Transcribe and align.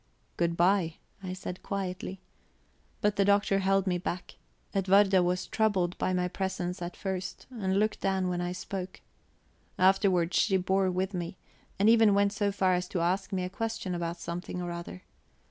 "Good 0.35 0.57
bye," 0.57 0.95
I 1.21 1.33
said 1.33 1.61
quietly. 1.61 2.21
But 3.01 3.17
the 3.17 3.23
Doctor 3.23 3.59
held 3.59 3.85
me 3.85 3.99
back. 3.99 4.33
Edwarda 4.73 5.21
was 5.21 5.45
troubled 5.45 5.95
by 5.99 6.11
my 6.11 6.27
presence 6.27 6.81
at 6.81 6.97
first, 6.97 7.45
and 7.51 7.77
looked 7.77 8.01
down 8.01 8.27
when 8.27 8.41
I 8.41 8.51
spoke; 8.51 9.01
afterwards, 9.77 10.35
she 10.35 10.57
bore 10.57 10.89
with 10.89 11.13
me, 11.13 11.37
and 11.77 11.87
even 11.87 12.15
went 12.15 12.33
so 12.33 12.51
far 12.51 12.73
as 12.73 12.87
to 12.87 13.01
ask 13.01 13.31
me 13.31 13.43
a 13.43 13.47
question 13.47 13.93
about 13.93 14.17
something 14.17 14.59
or 14.59 14.71
other. 14.71 15.03